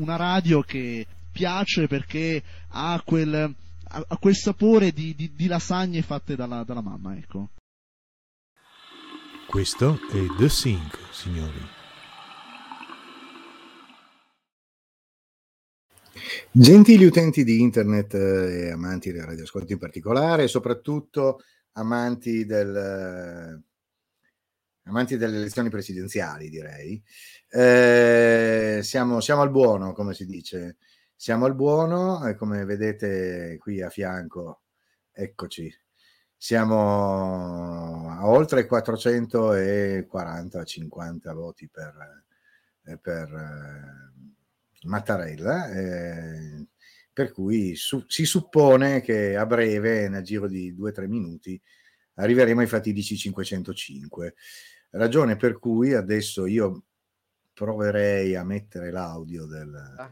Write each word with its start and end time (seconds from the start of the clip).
una 0.00 0.16
radio 0.16 0.62
che 0.62 1.06
piace 1.30 1.86
perché 1.86 2.42
ha 2.68 3.00
quel, 3.04 3.54
ha 3.84 4.16
quel 4.18 4.34
sapore 4.34 4.92
di, 4.92 5.14
di, 5.14 5.32
di, 5.34 5.46
lasagne 5.46 6.02
fatte 6.02 6.36
dalla, 6.36 6.64
dalla 6.64 6.80
mamma, 6.80 7.16
ecco. 7.16 7.50
Questo 9.46 9.98
è 10.12 10.26
The 10.38 10.48
Sync, 10.48 10.98
signori. 11.12 11.78
Gentili 16.52 17.04
utenti 17.04 17.44
di 17.44 17.60
internet 17.60 18.14
eh, 18.14 18.66
e 18.66 18.70
amanti 18.70 19.12
del 19.12 19.24
radioascolto 19.24 19.72
in 19.72 19.78
particolare, 19.78 20.44
e 20.44 20.48
soprattutto 20.48 21.40
amanti, 21.72 22.44
del, 22.44 22.76
eh, 22.76 23.62
amanti 24.88 25.16
delle 25.16 25.36
elezioni 25.36 25.68
presidenziali, 25.68 26.48
direi. 26.48 27.02
Eh, 27.52 28.78
siamo, 28.82 29.20
siamo, 29.20 29.42
al 29.42 29.50
buono, 29.50 29.92
come 29.92 30.14
si 30.14 30.24
dice. 30.24 30.76
Siamo 31.16 31.46
al 31.46 31.56
buono 31.56 32.24
e 32.26 32.36
come 32.36 32.64
vedete 32.64 33.58
qui 33.58 33.82
a 33.82 33.90
fianco, 33.90 34.62
eccoci, 35.12 35.68
siamo 36.36 38.08
a 38.08 38.26
oltre 38.28 38.66
440-50 38.68 41.34
voti 41.34 41.68
per, 41.68 42.24
eh, 42.84 42.98
per 42.98 43.28
Mattarella, 44.84 45.70
eh, 45.70 46.66
per 47.12 47.32
cui 47.32 47.74
su, 47.74 48.04
si 48.06 48.24
suppone 48.24 49.00
che 49.02 49.36
a 49.36 49.44
breve, 49.44 50.08
nel 50.08 50.22
giro 50.22 50.46
di 50.48 50.74
due 50.74 50.90
o 50.90 50.92
tre 50.92 51.06
minuti, 51.08 51.60
arriveremo 52.14 52.60
ai 52.60 52.66
fatidici 52.66 53.16
505. 53.16 54.34
Ragione 54.90 55.36
per 55.36 55.58
cui 55.58 55.92
adesso 55.94 56.46
io 56.46 56.84
proverei 57.60 58.34
a 58.36 58.42
mettere 58.42 58.90
l'audio 58.90 59.44
del, 59.44 59.74
ah. 59.74 60.10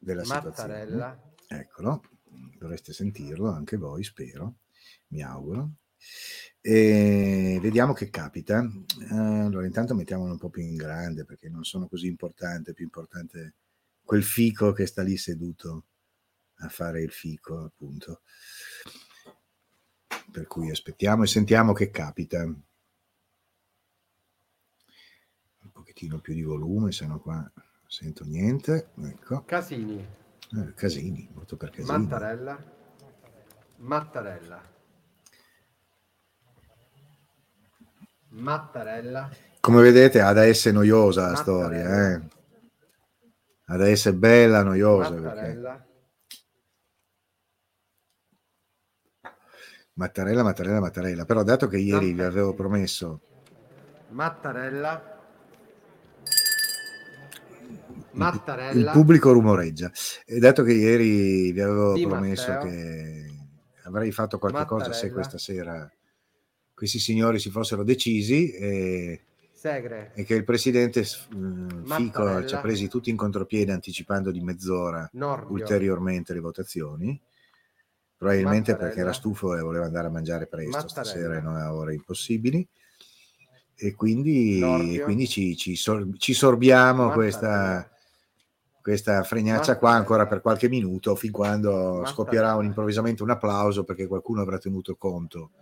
della 0.00 0.24
Mattarella. 0.26 1.12
situazione. 1.12 1.60
Eccolo, 1.62 2.02
dovreste 2.58 2.92
sentirlo 2.92 3.48
anche 3.48 3.76
voi, 3.76 4.02
spero, 4.02 4.56
mi 5.08 5.22
auguro. 5.22 5.74
E 6.60 7.56
vediamo 7.62 7.92
che 7.92 8.10
capita. 8.10 8.68
Allora, 9.10 9.64
intanto 9.64 9.94
mettiamolo 9.94 10.32
un 10.32 10.38
po' 10.38 10.50
più 10.50 10.62
in 10.62 10.74
grande 10.74 11.24
perché 11.24 11.48
non 11.48 11.62
sono 11.62 11.86
così 11.86 12.08
importante, 12.08 12.74
più 12.74 12.82
importante 12.82 13.54
quel 14.02 14.24
fico 14.24 14.72
che 14.72 14.86
sta 14.86 15.02
lì 15.02 15.16
seduto 15.16 15.84
a 16.56 16.68
fare 16.68 17.00
il 17.00 17.12
fico, 17.12 17.62
appunto. 17.62 18.22
Per 20.32 20.48
cui 20.48 20.68
aspettiamo 20.68 21.22
e 21.22 21.28
sentiamo 21.28 21.72
che 21.72 21.90
capita. 21.90 22.42
Un 25.74 25.81
pochettino 25.92 26.18
più 26.18 26.34
di 26.34 26.42
volume, 26.42 26.90
se 26.90 27.06
no 27.06 27.20
qua 27.20 27.34
non 27.34 27.50
sento 27.86 28.24
niente. 28.24 28.88
Ecco. 29.02 29.44
Casini. 29.44 30.04
Eh, 30.56 30.74
Casini, 30.74 31.28
molto 31.34 31.56
per 31.56 31.70
Casini. 31.70 31.98
Mattarella. 31.98 32.64
Mattarella. 33.76 34.70
Mattarella. 38.28 39.30
Come 39.60 39.82
vedete, 39.82 40.20
ha 40.20 40.32
da 40.32 40.44
essere 40.44 40.74
noiosa 40.74 41.30
la 41.30 41.36
storia, 41.36 42.14
eh? 42.14 42.22
ha 43.66 43.76
da 43.76 43.88
essere 43.88 44.16
bella, 44.16 44.62
noiosa. 44.62 45.10
Mattarella. 45.10 45.70
Perché... 45.70 45.90
Mattarella, 49.94 50.42
Mattarella, 50.42 50.80
Mattarella. 50.80 51.24
Però 51.26 51.42
dato 51.42 51.68
che 51.68 51.76
ieri 51.76 52.12
vi 52.12 52.22
avevo 52.22 52.54
promesso... 52.54 53.20
Mattarella. 54.08 55.12
Mattarella. 58.22 58.90
Il 58.90 58.96
pubblico 58.96 59.32
rumoreggia. 59.32 59.90
E 60.24 60.38
dato 60.38 60.62
che 60.62 60.72
ieri 60.72 61.52
vi 61.52 61.60
avevo 61.60 61.94
Di 61.94 62.06
promesso 62.06 62.50
Matteo. 62.50 62.70
che 62.70 63.30
avrei 63.84 64.12
fatto 64.12 64.38
qualche 64.38 64.58
Mattarella. 64.58 64.86
cosa 64.88 64.98
se 64.98 65.12
questa 65.12 65.38
sera 65.38 65.90
questi 66.74 66.98
signori 66.98 67.38
si 67.38 67.50
fossero 67.50 67.84
decisi 67.84 68.50
e, 68.50 69.20
e 70.14 70.24
che 70.24 70.34
il 70.34 70.42
presidente 70.44 71.04
mh, 71.30 71.84
Fico 71.84 72.44
ci 72.44 72.54
ha 72.56 72.60
presi 72.60 72.88
tutti 72.88 73.10
in 73.10 73.16
contropiede 73.16 73.70
anticipando 73.70 74.32
di 74.32 74.40
mezz'ora 74.40 75.08
Nordio. 75.12 75.52
ulteriormente 75.52 76.32
le 76.34 76.40
votazioni 76.40 77.20
probabilmente 78.16 78.72
Mattarella. 78.72 78.86
perché 78.86 79.00
era 79.00 79.12
stufo 79.12 79.56
e 79.56 79.60
voleva 79.60 79.84
andare 79.84 80.08
a 80.08 80.10
mangiare 80.10 80.46
presto 80.46 80.70
Mattarella. 80.78 81.04
stasera 81.04 81.36
e 81.36 81.40
non 81.40 81.54
a 81.56 81.72
ore 81.74 81.94
impossibili 81.94 82.66
e 83.76 83.94
quindi, 83.94 84.60
e 84.60 85.00
quindi 85.02 85.26
ci, 85.26 85.56
ci, 85.56 85.74
sor, 85.76 86.06
ci, 86.16 86.34
sorbiamo 86.34 87.10
questa, 87.10 87.88
questa 88.82 89.22
fregnaccia 89.22 89.78
qua 89.78 89.92
ancora 89.92 90.26
per 90.26 90.40
qualche 90.40 90.68
minuto 90.68 91.14
fin 91.14 91.30
quando 91.30 92.02
scoppierà 92.04 92.56
un, 92.56 92.64
improvvisamente 92.64 93.22
un 93.22 93.30
applauso 93.30 93.84
perché 93.84 94.06
qualcuno 94.06 94.42
avrà 94.42 94.58
tenuto 94.58 94.96
conto 94.96 95.52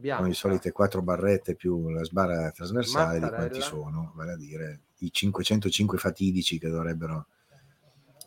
con 0.00 0.26
le 0.26 0.32
solite 0.32 0.72
quattro 0.72 1.02
barrette 1.02 1.56
più 1.56 1.90
la 1.90 2.04
sbarra 2.04 2.50
trasversale 2.52 3.18
Mattarella. 3.18 3.28
di 3.28 3.34
quanti 3.34 3.60
sono, 3.60 4.12
vale 4.14 4.32
a 4.32 4.36
dire 4.36 4.80
i 4.98 5.12
505 5.12 5.98
fatidici 5.98 6.58
che 6.58 6.68
dovrebbero 6.68 7.26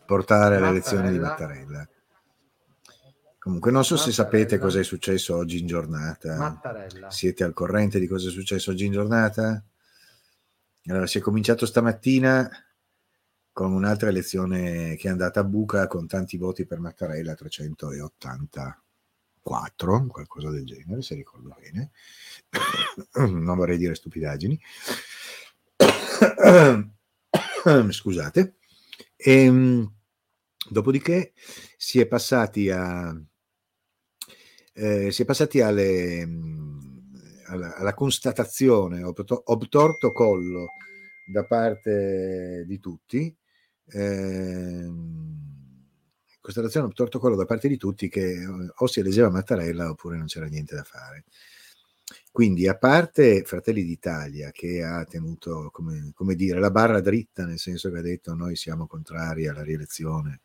portare 0.06 0.56
alle 0.56 0.68
elezioni 0.68 1.10
di 1.10 1.18
Mattarella. 1.18 1.88
Comunque 3.38 3.70
non 3.70 3.84
so 3.84 3.96
se 3.96 4.10
sapete 4.12 4.58
cosa 4.58 4.80
è 4.80 4.84
successo 4.84 5.36
oggi 5.36 5.58
in 5.58 5.66
giornata. 5.66 6.36
Mattarella. 6.36 7.10
Siete 7.10 7.44
al 7.44 7.52
corrente 7.52 7.98
di 7.98 8.06
cosa 8.06 8.28
è 8.28 8.30
successo 8.30 8.70
oggi 8.70 8.86
in 8.86 8.92
giornata? 8.92 9.62
Allora, 10.86 11.06
si 11.06 11.18
è 11.18 11.20
cominciato 11.20 11.66
stamattina 11.66 12.48
con 13.54 13.72
un'altra 13.72 14.08
elezione 14.08 14.96
che 14.96 15.06
è 15.06 15.10
andata 15.12 15.40
a 15.40 15.44
buca 15.44 15.86
con 15.86 16.08
tanti 16.08 16.36
voti 16.36 16.66
per 16.66 16.80
Mattarella, 16.80 17.34
380 17.34 18.84
4, 19.44 20.06
qualcosa 20.08 20.50
del 20.50 20.64
genere, 20.64 21.02
se 21.02 21.14
ricordo 21.14 21.54
bene. 21.60 21.90
non 23.30 23.56
vorrei 23.56 23.76
dire 23.76 23.94
stupidaggini. 23.94 24.58
Scusate. 27.90 28.56
E, 29.14 29.44
ehm, 29.44 29.94
dopodiché 30.68 31.34
si 31.76 32.00
è 32.00 32.06
passati 32.06 32.70
a... 32.70 33.14
Eh, 34.72 35.12
si 35.12 35.22
è 35.22 35.24
passati 35.24 35.60
alle, 35.60 36.28
alla, 37.46 37.76
alla, 37.76 37.94
constatazione 37.94 39.04
obtorto 39.04 40.10
collo 40.10 40.66
da 41.30 41.44
parte 41.44 42.64
di 42.66 42.80
tutti 42.80 43.36
eh, 43.86 44.90
constatazione 46.40 46.86
obtorto 46.86 47.18
quello 47.18 47.36
da 47.36 47.46
parte 47.46 47.68
di 47.68 47.76
tutti 47.76 48.08
che 48.08 48.32
eh, 48.32 48.46
o 48.74 48.86
si 48.86 49.00
eleggeva 49.00 49.30
Mattarella 49.30 49.88
oppure 49.88 50.16
non 50.16 50.26
c'era 50.26 50.46
niente 50.46 50.74
da 50.74 50.84
fare. 50.84 51.24
Quindi, 52.30 52.66
a 52.66 52.76
parte 52.76 53.44
Fratelli 53.44 53.84
d'Italia, 53.84 54.50
che 54.50 54.82
ha 54.82 55.04
tenuto, 55.04 55.70
come, 55.72 56.10
come, 56.14 56.34
dire, 56.34 56.58
la 56.58 56.70
barra 56.70 57.00
dritta, 57.00 57.46
nel 57.46 57.58
senso 57.58 57.90
che 57.90 57.98
ha 57.98 58.02
detto 58.02 58.34
noi 58.34 58.56
siamo 58.56 58.86
contrari 58.86 59.46
alla 59.46 59.62
rielezione 59.62 60.40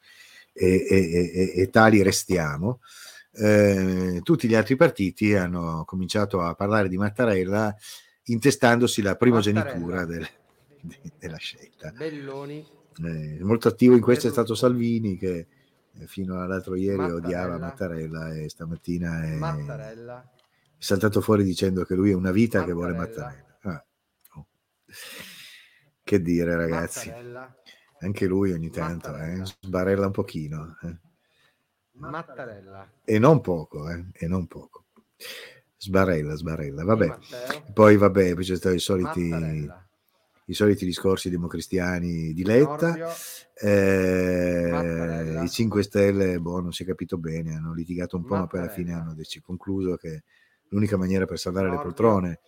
e, 0.53 0.85
e, 0.87 1.31
e, 1.33 1.53
e 1.55 1.69
tali 1.69 2.03
restiamo, 2.03 2.81
eh, 3.33 4.19
tutti 4.23 4.47
gli 4.47 4.55
altri 4.55 4.75
partiti 4.75 5.33
hanno 5.33 5.83
cominciato 5.85 6.41
a 6.41 6.53
parlare 6.53 6.89
di 6.89 6.97
Mattarella 6.97 7.75
intestandosi 8.25 9.01
la 9.01 9.15
primogenitura 9.15 10.05
del, 10.05 10.27
de, 10.81 10.99
della 11.17 11.37
scelta. 11.37 11.91
Belloni. 11.91 12.78
Eh, 13.03 13.43
molto 13.43 13.69
attivo 13.69 13.95
in 13.95 14.01
questo 14.01 14.27
è 14.27 14.31
stato 14.31 14.55
Salvini 14.55 15.17
che 15.17 15.47
fino 16.05 16.41
all'altro 16.41 16.75
ieri 16.75 16.97
Mattarella. 16.97 17.25
odiava 17.25 17.57
Mattarella 17.57 18.33
e 18.33 18.49
stamattina 18.49 19.23
è, 19.23 19.35
Mattarella. 19.35 20.29
saltato 20.77 21.21
fuori 21.21 21.43
dicendo 21.43 21.83
che 21.83 21.95
lui 21.95 22.11
è 22.11 22.15
una 22.15 22.31
vita 22.31 22.59
Mattarella. 22.59 22.85
che 22.85 22.93
vuole 22.93 23.07
Mattarella. 23.07 23.57
Ah. 23.61 23.85
Oh. 24.35 24.47
Che 26.03 26.21
dire 26.21 26.55
ragazzi, 26.55 27.11
anche 27.99 28.25
lui 28.27 28.51
ogni 28.51 28.69
tanto 28.69 29.15
eh, 29.15 29.41
sbarella 29.61 30.07
un 30.07 30.11
pochino. 30.11 30.77
Eh. 30.83 30.97
Mattarella. 31.91 32.89
E 33.03 33.19
non 33.19 33.41
poco, 33.41 33.89
eh, 33.89 34.05
e 34.13 34.27
non 34.27 34.47
poco. 34.47 34.85
Sbarella, 35.77 36.35
sbarella, 36.35 36.83
vabbè. 36.83 37.17
Poi 37.73 37.95
vabbè, 37.95 38.33
poi 38.33 38.43
c'è 38.43 38.55
stato 38.55 38.75
i 38.75 38.79
soliti... 38.79 39.29
Mattarella 39.29 39.88
i 40.49 40.53
soliti 40.55 40.83
discorsi 40.83 41.29
democristiani 41.29 42.33
di 42.33 42.43
Letta. 42.43 43.13
Eh, 43.53 45.41
I 45.43 45.49
5 45.49 45.83
Stelle, 45.83 46.39
boh, 46.39 46.59
non 46.59 46.71
si 46.71 46.83
è 46.83 46.85
capito 46.85 47.17
bene, 47.17 47.55
hanno 47.55 47.73
litigato 47.73 48.17
un 48.17 48.25
po', 48.25 48.35
ma 48.35 48.47
poi 48.47 48.61
alla 48.61 48.69
fine 48.69 48.93
hanno 48.93 49.15
concluso 49.43 49.95
che 49.95 50.23
l'unica 50.69 50.97
maniera 50.97 51.25
per 51.25 51.37
salvare 51.37 51.69
le 51.69 51.79
poltrone 51.79 52.39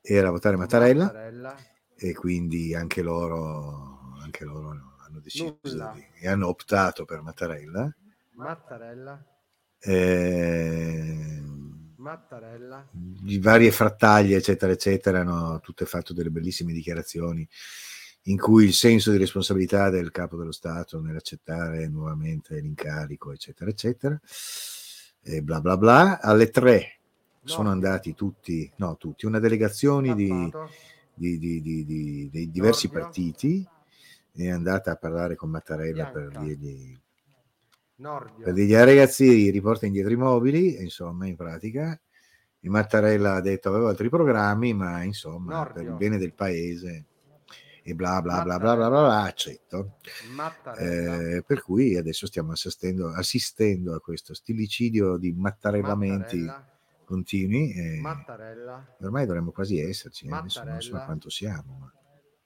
era 0.00 0.30
votare 0.30 0.56
Mattarella, 0.56 1.04
Mattarella. 1.04 1.56
e 1.96 2.14
quindi 2.14 2.74
anche 2.74 3.02
loro, 3.02 4.14
anche 4.22 4.44
loro 4.44 4.70
hanno 5.06 5.20
deciso 5.20 5.58
di, 5.62 6.06
e 6.18 6.28
hanno 6.28 6.48
optato 6.48 7.04
per 7.04 7.20
Mattarella. 7.20 7.94
Mattarella. 8.36 9.26
Eh, 9.78 11.31
Mattarella. 12.02 12.88
Di 12.90 13.38
varie 13.38 13.70
frattaglie, 13.70 14.36
eccetera, 14.36 14.72
eccetera, 14.72 15.20
hanno 15.20 15.60
tutte 15.60 15.86
fatto 15.86 16.12
delle 16.12 16.30
bellissime 16.30 16.72
dichiarazioni 16.72 17.48
in 18.26 18.38
cui 18.38 18.64
il 18.64 18.72
senso 18.72 19.10
di 19.10 19.16
responsabilità 19.16 19.88
del 19.88 20.10
capo 20.10 20.36
dello 20.36 20.52
Stato 20.52 21.00
nell'accettare 21.00 21.88
nuovamente 21.88 22.60
l'incarico, 22.60 23.32
eccetera, 23.32 23.70
eccetera, 23.70 24.20
e 25.22 25.42
bla 25.42 25.60
bla 25.60 25.76
bla. 25.76 26.20
Alle 26.20 26.50
tre 26.50 26.98
no. 27.40 27.48
sono 27.48 27.70
andati 27.70 28.14
tutti, 28.14 28.70
no, 28.76 28.96
tutti, 28.96 29.26
una 29.26 29.38
delegazione 29.38 30.14
di, 30.14 30.50
di, 31.14 31.38
di, 31.38 32.28
dei 32.30 32.50
diversi 32.50 32.88
Giorgio. 32.88 33.02
partiti 33.02 33.68
è 34.34 34.48
andata 34.48 34.90
a 34.90 34.96
parlare 34.96 35.36
con 35.36 35.50
Mattarella 35.50 36.10
Bianca. 36.10 36.12
per 36.12 36.44
dirgli 36.44 36.98
Nordio. 38.02 38.44
per 38.44 38.52
dirgli 38.52 38.74
ai 38.74 38.84
ragazzi 38.84 39.50
riporta 39.50 39.86
indietro 39.86 40.12
i 40.12 40.16
mobili, 40.16 40.82
insomma, 40.82 41.26
in 41.26 41.36
pratica. 41.36 41.98
E 42.64 42.68
Mattarella 42.68 43.34
ha 43.34 43.40
detto 43.40 43.68
aveva 43.68 43.88
altri 43.88 44.08
programmi, 44.08 44.74
ma 44.74 45.02
insomma, 45.02 45.54
Nordio. 45.54 45.74
per 45.74 45.84
il 45.84 45.96
bene 45.96 46.18
del 46.18 46.34
paese 46.34 47.06
e 47.84 47.94
bla 47.94 48.22
bla 48.22 48.42
bla 48.42 48.58
bla 48.58 48.76
bla 48.76 48.88
bla, 48.88 49.00
bla 49.00 49.22
accetto. 49.22 49.96
Eh, 50.78 51.42
per 51.46 51.62
cui 51.62 51.96
adesso 51.96 52.26
stiamo 52.26 52.52
assistendo, 52.52 53.08
assistendo, 53.08 53.94
a 53.94 54.00
questo 54.00 54.34
stilicidio 54.34 55.16
di 55.16 55.32
mattarellamenti 55.32 56.38
Mattarella. 56.38 56.78
continui. 57.04 57.72
E 57.72 58.00
Mattarella. 58.00 58.96
Ormai 59.00 59.26
dovremmo 59.26 59.50
quasi 59.50 59.80
esserci, 59.80 60.26
eh? 60.26 60.32
adesso 60.32 60.62
non 60.62 60.80
so 60.80 61.02
quanto 61.04 61.30
siamo. 61.30 61.78
Ma... 61.80 61.92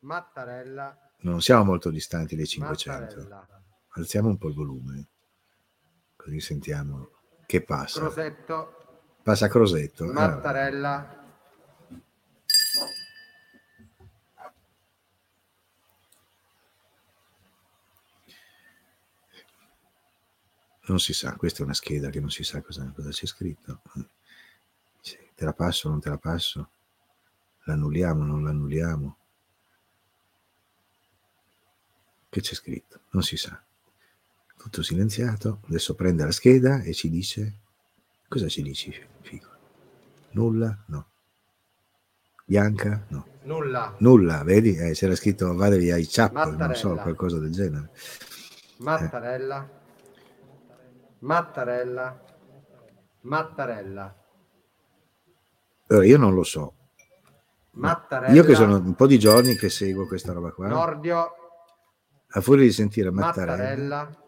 Mattarella. 0.00 0.96
Non 1.20 1.40
siamo 1.40 1.64
molto 1.64 1.90
distanti 1.90 2.36
dai 2.36 2.46
500. 2.46 3.02
Mattarella. 3.02 3.46
Alziamo 3.96 4.28
un 4.28 4.36
po' 4.36 4.48
il 4.48 4.54
volume, 4.54 5.08
così 6.26 6.40
sentiamo 6.40 7.10
che 7.46 7.62
passa. 7.62 8.00
Crosetto. 8.00 8.74
Passa 9.22 9.46
Crosetto. 9.46 10.06
Mattarella. 10.06 10.94
Allora. 10.94 11.24
non 20.88 21.00
si 21.00 21.12
sa, 21.12 21.34
questa 21.34 21.60
è 21.60 21.64
una 21.64 21.74
scheda 21.74 22.10
che 22.10 22.20
non 22.20 22.30
si 22.30 22.44
sa 22.44 22.62
cosa, 22.62 22.88
cosa 22.94 23.10
c'è 23.10 23.26
scritto. 23.26 23.80
Te 25.02 25.44
la 25.44 25.52
passo 25.52 25.88
o 25.88 25.90
non 25.90 26.00
te 26.00 26.08
la 26.08 26.16
passo? 26.16 26.70
L'annulliamo 27.64 28.22
o 28.22 28.24
non 28.24 28.44
l'annulliamo? 28.44 29.16
Che 32.28 32.40
c'è 32.40 32.54
scritto? 32.54 33.00
Non 33.10 33.24
si 33.24 33.36
sa. 33.36 33.60
Tutto 34.66 34.82
silenziato. 34.82 35.60
Adesso 35.68 35.94
prende 35.94 36.24
la 36.24 36.32
scheda 36.32 36.82
e 36.82 36.92
ci 36.92 37.08
dice... 37.08 37.60
Cosa 38.26 38.48
ci 38.48 38.62
dici, 38.62 38.92
Fico? 39.20 39.48
Nulla? 40.32 40.76
No. 40.86 41.06
Bianca? 42.44 43.06
No. 43.10 43.28
Nulla. 43.44 43.94
Nulla, 43.98 44.42
vedi? 44.42 44.74
Eh, 44.74 44.90
c'era 44.90 45.14
scritto 45.14 45.54
vadevi 45.54 45.92
ai 45.92 46.04
Chapel, 46.08 46.56
non 46.56 46.74
so, 46.74 46.96
qualcosa 46.96 47.38
del 47.38 47.52
genere. 47.52 47.90
Mattarella. 48.78 49.62
Eh. 49.62 49.74
Mattarella, 51.20 52.20
Mattarella. 53.20 54.16
Allora, 55.86 56.06
io 56.06 56.18
non 56.18 56.34
lo 56.34 56.42
so. 56.42 56.74
Mattarella. 57.70 58.34
Io 58.34 58.42
che 58.42 58.56
sono 58.56 58.78
un 58.78 58.96
po' 58.96 59.06
di 59.06 59.20
giorni 59.20 59.54
che 59.54 59.68
seguo 59.68 60.08
questa 60.08 60.32
roba 60.32 60.50
qua. 60.50 60.66
Nordio. 60.66 61.30
A 62.30 62.40
furia 62.40 62.64
di 62.64 62.72
sentire 62.72 63.12
Mattarella. 63.12 63.52
Mattarella. 63.52 64.24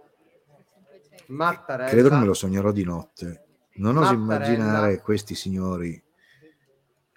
Mattarella. 1.26 1.88
Credo 1.88 2.08
che 2.08 2.14
me 2.16 2.24
lo 2.24 2.34
sognerò 2.34 2.72
di 2.72 2.84
notte. 2.84 3.44
Non 3.74 3.96
oso 3.96 4.14
immaginare 4.14 5.00
questi 5.00 5.34
signori, 5.34 6.02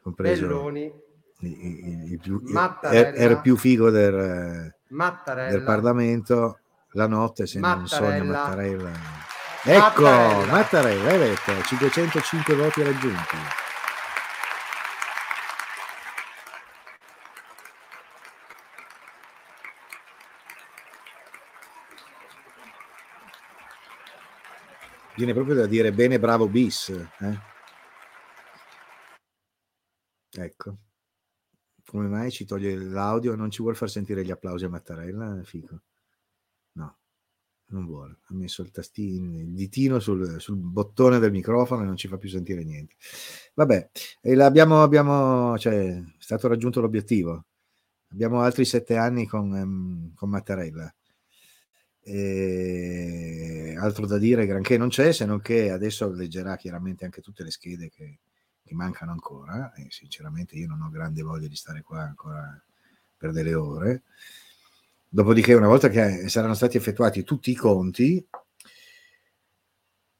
compreso 0.02 0.48
Belloni. 0.48 0.94
Il, 1.40 1.52
il, 1.52 2.12
il, 2.12 2.20
più, 2.20 2.40
er, 2.84 3.14
era 3.16 3.40
più 3.40 3.58
figo 3.58 3.90
del, 3.90 4.72
del 4.88 5.64
Parlamento 5.64 6.60
la 6.92 7.08
notte 7.08 7.48
se 7.48 7.60
non 7.60 7.88
sogna 7.88 8.24
Mattarella. 8.24 8.92
Ecco, 9.64 10.02
Mattarella. 10.04 10.52
Mattarella, 10.52 11.10
hai 11.10 11.18
detto, 11.18 11.62
505 11.64 12.56
voti 12.56 12.84
raggiunti. 12.84 13.36
Viene 25.22 25.36
proprio 25.36 25.54
da 25.54 25.68
dire 25.68 25.92
bene, 25.94 26.18
bravo 26.18 26.48
bis. 26.48 26.90
Eh? 26.90 27.38
Ecco. 30.32 30.78
Come 31.86 32.08
mai 32.08 32.32
ci 32.32 32.44
toglie 32.44 32.76
l'audio? 32.76 33.36
Non 33.36 33.52
ci 33.52 33.62
vuole 33.62 33.78
far 33.78 33.88
sentire 33.88 34.26
gli 34.26 34.32
applausi 34.32 34.66
a 34.66 34.70
Mattarella, 34.70 35.44
Fico? 35.44 35.82
No 36.72 36.98
non 37.68 37.86
vuole, 37.86 38.18
ha 38.28 38.34
messo 38.34 38.64
il 38.64 38.72
tastino, 38.72 39.40
il 39.40 39.54
ditino 39.54 40.00
sul, 40.00 40.42
sul, 40.42 40.58
bottone 40.58 41.20
del 41.20 41.32
microfono 41.32 41.84
e 41.84 41.86
non 41.86 41.96
ci 41.96 42.08
fa 42.10 42.18
più 42.18 42.28
sentire 42.28 42.64
niente. 42.64 42.96
Vabbè, 43.54 43.92
e 44.22 44.36
l'abbiamo, 44.36 44.82
abbiamo, 44.82 45.58
cioè, 45.58 45.98
è 45.98 46.04
stato 46.18 46.48
raggiunto 46.50 46.82
l'obiettivo. 46.82 47.46
Abbiamo 48.10 48.42
altri 48.42 48.66
sette 48.66 48.98
anni 48.98 49.26
con, 49.26 49.52
um, 49.52 50.14
con 50.16 50.30
Mattarella. 50.30 50.94
E 52.04 53.76
altro 53.78 54.06
da 54.06 54.18
dire, 54.18 54.46
granché 54.46 54.78
non 54.78 54.90
c'è, 54.90 55.12
se 55.12 55.26
non 55.26 55.42
che 55.42 55.72
adesso 55.72 56.10
leggerà 56.12 56.56
chiaramente 56.56 57.06
anche 57.06 57.22
tutte 57.22 57.44
le 57.44 57.52
schede 57.52 57.90
che, 57.90 58.20
che 58.64 58.74
mancano 58.74 59.12
ancora. 59.12 59.74
E 59.74 59.88
sinceramente 59.90 60.56
io 60.56 60.68
non 60.68 60.82
ho 60.82 60.90
grande 60.90 61.22
voglia 61.22 61.48
di 61.48 61.56
stare 61.56 61.82
qua 61.82 62.02
ancora 62.02 62.62
per 63.18 63.32
delle 63.32 63.54
ore. 63.54 64.04
Dopodiché, 65.08 65.54
una 65.54 65.68
volta 65.68 65.90
che 65.90 66.30
saranno 66.30 66.54
stati 66.54 66.78
effettuati 66.78 67.24
tutti 67.24 67.52
i 67.52 67.56
conti, 67.56 68.26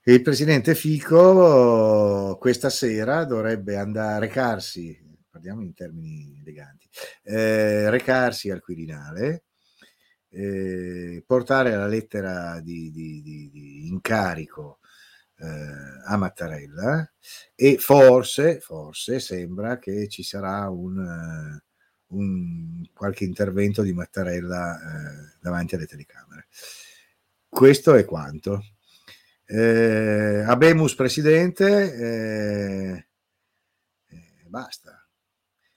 il 0.04 0.22
presidente 0.22 0.76
Fico 0.76 2.36
questa 2.40 2.70
sera 2.70 3.24
dovrebbe 3.24 3.78
andare 3.78 4.16
a 4.16 4.20
recarsi, 4.20 5.00
parliamo 5.30 5.62
in 5.62 5.74
termini 5.74 6.40
eleganti, 6.42 6.90
eh, 7.24 7.90
recarsi 7.90 8.50
al 8.50 8.62
Quirinale, 8.62 9.44
eh, 10.32 11.24
portare 11.26 11.76
la 11.76 11.88
lettera 11.88 12.60
di, 12.62 12.92
di, 12.92 13.22
di, 13.22 13.50
di 13.52 13.88
incarico 13.88 14.80
eh, 15.38 15.46
a 16.06 16.18
Mattarella 16.18 17.12
e 17.56 17.78
forse, 17.78 18.60
forse 18.60 19.20
sembra 19.20 19.78
che 19.78 20.08
ci 20.08 20.24
sarà 20.24 20.70
un 20.70 21.60
un, 22.12 22.84
qualche 22.94 23.24
intervento 23.24 23.82
di 23.82 23.94
Mattarella 23.94 24.78
eh, 24.78 25.38
davanti 25.42 25.76
alle 25.76 25.86
telecamere. 25.88 26.48
Questo 27.48 27.96
è 27.96 28.06
quanto. 28.06 28.64
Eh, 29.46 30.44
Abemus 30.46 30.96
presidente, 30.96 31.94
eh, 31.94 33.08
eh, 34.08 34.46
basta. 34.48 35.06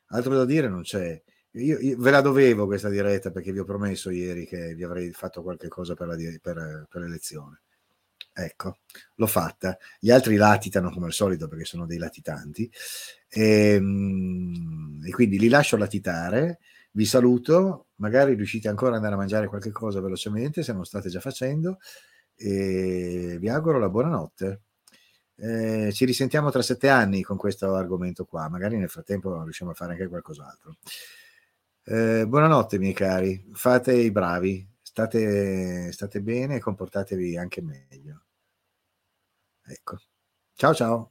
Altro 0.08 0.36
da 0.36 0.44
dire 0.44 0.68
non 0.68 0.82
c'è. 0.82 1.20
Io, 1.56 1.78
io, 1.78 1.96
ve 1.98 2.10
la 2.10 2.20
dovevo 2.20 2.66
questa 2.66 2.88
diretta 2.88 3.30
perché 3.30 3.52
vi 3.52 3.60
ho 3.60 3.64
promesso 3.64 4.10
ieri 4.10 4.44
che 4.44 4.74
vi 4.74 4.82
avrei 4.82 5.12
fatto 5.12 5.42
qualche 5.42 5.68
cosa 5.68 5.94
per, 5.94 6.08
la, 6.08 6.16
per, 6.40 6.86
per 6.88 7.00
l'elezione. 7.00 7.60
Ecco, 8.32 8.78
l'ho 9.14 9.26
fatta. 9.28 9.78
Gli 10.00 10.10
altri 10.10 10.34
latitano 10.34 10.90
come 10.90 11.06
al 11.06 11.12
solito 11.12 11.46
perché 11.46 11.64
sono 11.64 11.86
dei 11.86 11.98
latitanti. 11.98 12.68
E, 13.28 13.74
ehm, 13.74 15.02
e 15.06 15.10
quindi 15.12 15.38
li 15.38 15.48
lascio 15.48 15.76
latitare. 15.76 16.58
Vi 16.90 17.04
saluto. 17.04 17.86
Magari 17.96 18.34
riuscite 18.34 18.68
ancora 18.68 18.90
ad 18.90 18.96
andare 18.96 19.14
a 19.14 19.18
mangiare 19.18 19.46
qualche 19.46 19.70
cosa 19.70 20.00
velocemente 20.00 20.64
se 20.64 20.72
non 20.72 20.80
lo 20.80 20.86
state 20.86 21.08
già 21.08 21.20
facendo. 21.20 21.78
E 22.34 23.36
vi 23.38 23.48
auguro 23.48 23.78
la 23.78 23.88
buonanotte. 23.88 24.60
Eh, 25.36 25.90
ci 25.92 26.04
risentiamo 26.04 26.50
tra 26.50 26.62
sette 26.62 26.88
anni 26.88 27.22
con 27.22 27.36
questo 27.36 27.74
argomento 27.74 28.24
qua. 28.24 28.48
Magari 28.48 28.76
nel 28.76 28.90
frattempo 28.90 29.40
riusciamo 29.44 29.70
a 29.70 29.74
fare 29.74 29.92
anche 29.92 30.08
qualcos'altro. 30.08 30.76
Eh, 31.86 32.24
buonanotte, 32.26 32.78
miei 32.78 32.94
cari, 32.94 33.50
fate 33.52 33.92
i 33.92 34.10
bravi, 34.10 34.66
state, 34.80 35.92
state 35.92 36.22
bene 36.22 36.56
e 36.56 36.60
comportatevi 36.60 37.36
anche 37.36 37.60
meglio. 37.60 38.22
Ecco. 39.66 39.98
Ciao 40.54 40.74
ciao. 40.74 41.10